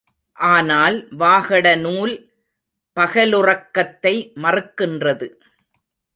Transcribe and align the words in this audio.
ஆனால் 0.37 0.97
வாகடநூல் 1.17 2.13
பகலுறக்கத்தை 2.97 4.15
மறுக்கின்றது. 4.35 5.27